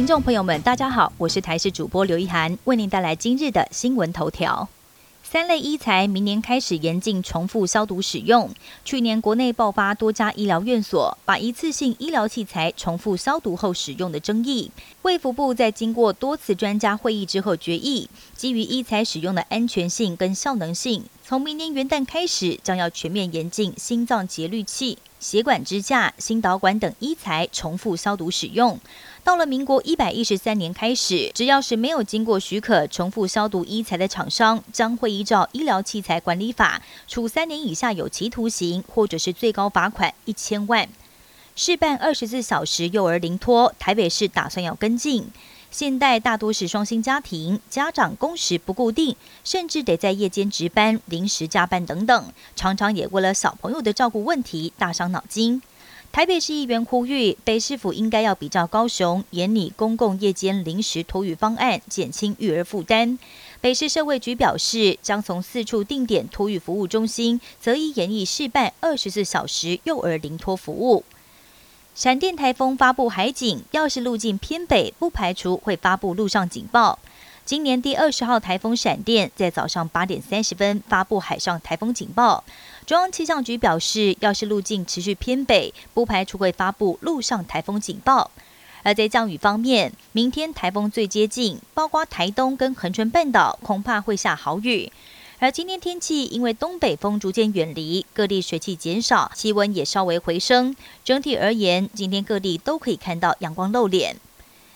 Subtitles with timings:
[0.00, 4.66] 听众朋友们，大家好，我是台视主播刘一涵，为您带来今日的新闻头条。
[5.22, 8.48] 三类医材明年开始严禁重复消毒使用。
[8.82, 14.70] 去年国内爆发多家医疗院所把一次性医疗器材重复消毒后使用的争议。
[15.02, 24.96] 卫福部在经过多次专家会议之后决议，基于医材使用的安全性跟效能性，从明年元旦开始将要全面严禁心脏节律器。
[25.20, 28.80] 血管支架、心导管等医材重复消毒使用。
[29.22, 36.80] 到了民国一百一十三年开始，只要是没有经过许可重复消毒医材的厂商，将会依照《医疗器材管理法》
[37.12, 40.88] 处三年以下有期徒刑，或者是最高罚款一千万。
[41.62, 45.26] 试办二十四小时幼儿临托，台北市打算要跟进。
[45.70, 49.14] 现代大多是双薪家庭，家长工时不固定，
[49.44, 55.60] 甚至得在夜间值班、临时加班等等，常常也为了小朋友的照顾问题大伤脑筋。
[56.10, 63.18] 台北市议员呼吁，北市府应该要比照高雄，严拟公共夜间临时托育方案，减轻育儿负担。
[63.60, 71.04] 北市社会局表示，将从四处定点托育服务中心，择一严议试办二十四小时幼儿临托服务。
[71.94, 76.98] 闪电台风发布海警，要是路径偏北，不排除会发布陆上警报。
[77.44, 82.44] 今年第二十号台风闪电在早上八点三十分发布海上台风警报。
[82.86, 88.30] 中央气象局表示，要是路径持续偏北，不排除会发布陆上台风警报。
[88.82, 94.90] 而在降雨方面，明天台风最接近，包括台东跟恒春半岛，恐怕会下好雨。
[95.42, 100.76] 而今天天气因为东北风逐渐远离，各地水汽减少，气温也稍微回升。
[101.02, 104.16] 整体而言，今天各地都可以看到阳光露脸。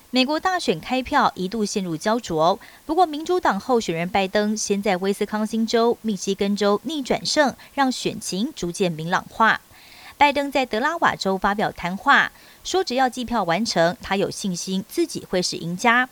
[0.09, 9.61] 美国大选开票一度陷入焦灼，不过民主党候选人拜登先在威斯康星州、密西根州逆转胜，让选情逐渐明朗化。
[10.17, 12.31] 拜登在德拉瓦州发表谈话，
[12.63, 16.09] 说只要计票完成，他有信心自己会是赢家。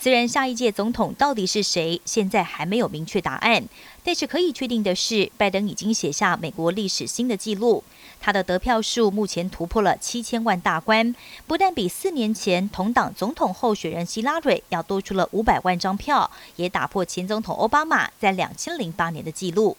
[0.00, 3.68] 虽然下一届总统到底是谁，现在还没有明确答案，
[4.04, 7.82] 但是可以确定的是，拜登已经写下美国历史新的纪录。
[8.20, 11.14] 他的得票数目前突破了七千万大关，
[11.48, 19.76] 不但比四年前同党总统候选人希拉蕊要多出了五百万张票，也打破前总统奥巴马在两千零八年的纪录。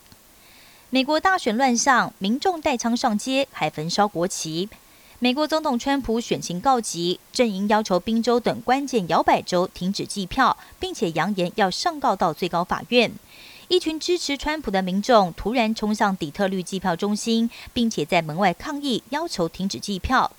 [0.90, 4.68] 美国大选乱象，民众带枪上街，还焚烧国旗。
[5.22, 13.12] 美国总统川普选情告急，阵营要求宾州等关键摇摆州停止计票，并且扬言要上告到最高法院。
[13.68, 20.32] 一群支持川普的民众突然冲向底特律计票中心，并且在门外抗议，要求停止计票。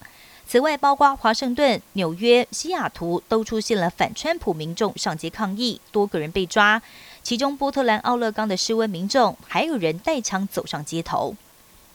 [0.47, 6.81] 此外，包括华盛顿、纽约、西雅图都出现了反川普民众上街抗议，多个人被抓。
[7.23, 11.37] 其中，波特兰奥勒冈的示威民众还有人带枪走上街头。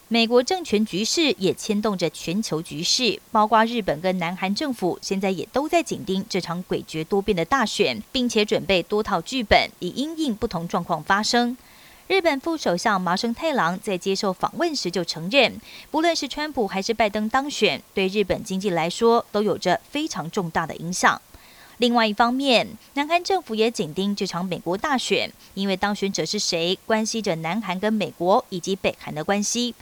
[0.08, 11.58] 美国政权局势也牵动着全球局势，包括日本跟南韩政府现在也都在紧盯这场诡谲多变的大选，并且准备多套剧本，以因应不同状况发生。
[12.08, 21.20] 日本副首相麻生太郎在接受访问时就承认，不论是川普还是拜登当选，对日本经济来说都有着非常重大的影响。
[21.80, 29.74] 另外一方面，南韩政府也紧盯这场美国大选，因为当选者是谁，关系着南韩跟美国以及北韩的关系。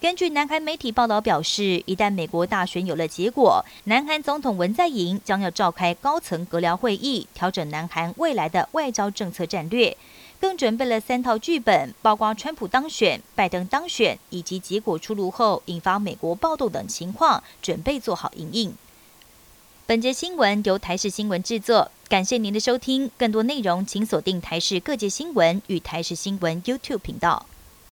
[0.00, 9.96] 根据南韩媒体报道表示，一旦美国大选有了结果，南韩总统文在寅将要召开高层阁僚会议，调整南韩未来的外交政策战略，
[10.40, 18.72] 更准备了三套剧本，包括川普当选、拜登当选以及结果出炉后引发美国暴动等情况，准备做好应应。
[19.84, 23.10] 本节新闻由台视新闻制作，感谢您的收听。
[23.18, 27.46] 更多内容请锁定台视各界新闻与台视新闻 YouTube 频道。